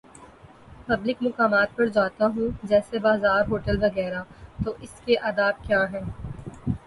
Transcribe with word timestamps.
Public 0.87 1.17
مقامات 1.21 1.75
پر 1.75 1.85
جانا 1.87 2.25
ہو، 2.35 2.47
جیسے 2.63 2.99
بازار" 2.99 3.41
ہوٹل 3.49 3.77
وغیرہ 3.83 4.23
تو 4.63 4.73
اس 4.79 4.99
کے 5.05 5.17
آداب 5.29 5.63
کیا 5.63 5.81
ہیں۔ 5.93 6.05